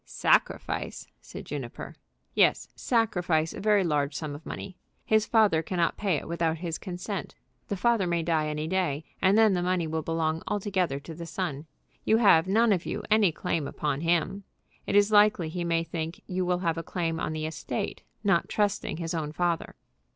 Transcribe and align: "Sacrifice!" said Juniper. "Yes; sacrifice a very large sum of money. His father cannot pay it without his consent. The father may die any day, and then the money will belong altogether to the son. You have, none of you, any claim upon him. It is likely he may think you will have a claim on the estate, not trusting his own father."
"Sacrifice!" 0.03 1.05
said 1.21 1.45
Juniper. 1.45 1.93
"Yes; 2.33 2.67
sacrifice 2.75 3.53
a 3.53 3.59
very 3.61 3.83
large 3.83 4.15
sum 4.15 4.33
of 4.33 4.43
money. 4.47 4.75
His 5.05 5.27
father 5.27 5.61
cannot 5.61 5.95
pay 5.95 6.15
it 6.15 6.27
without 6.27 6.57
his 6.57 6.79
consent. 6.79 7.35
The 7.67 7.77
father 7.77 8.07
may 8.07 8.23
die 8.23 8.47
any 8.47 8.65
day, 8.65 9.03
and 9.21 9.37
then 9.37 9.53
the 9.53 9.61
money 9.61 9.85
will 9.85 10.01
belong 10.01 10.41
altogether 10.47 10.99
to 11.01 11.13
the 11.13 11.27
son. 11.27 11.67
You 12.03 12.17
have, 12.17 12.47
none 12.47 12.73
of 12.73 12.83
you, 12.87 13.03
any 13.11 13.31
claim 13.31 13.67
upon 13.67 14.01
him. 14.01 14.43
It 14.87 14.95
is 14.95 15.11
likely 15.11 15.49
he 15.49 15.63
may 15.63 15.83
think 15.83 16.21
you 16.25 16.47
will 16.47 16.57
have 16.65 16.79
a 16.79 16.83
claim 16.83 17.19
on 17.19 17.31
the 17.33 17.45
estate, 17.45 18.01
not 18.23 18.49
trusting 18.49 18.97
his 18.97 19.13
own 19.13 19.31
father." 19.31 19.75